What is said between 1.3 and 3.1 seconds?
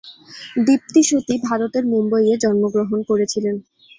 ভারতের মুম্বইয়ে জন্মগ্রহণ